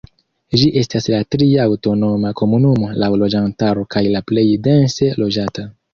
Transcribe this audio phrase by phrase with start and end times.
[0.59, 5.69] Ĝi estas la tria aŭtonoma komunumo laŭ loĝantaro kaj la plej dense loĝata.